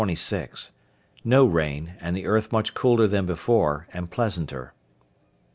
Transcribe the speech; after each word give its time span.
—No 1.23 1.45
rain, 1.45 1.93
and 2.01 2.15
the 2.17 2.25
earth 2.25 2.51
much 2.51 2.73
cooler 2.73 3.05
than 3.05 3.27
before, 3.27 3.87
and 3.93 4.09
pleasanter. 4.09 4.73
_Dec. 4.73 5.41